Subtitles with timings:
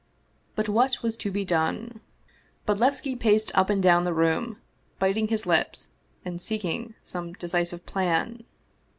[0.55, 2.01] But what was to be done?
[2.67, 4.59] Bodlevski paced up and down the room,
[4.97, 5.91] biting his lips,
[6.25, 8.43] and seeking some decisive plan.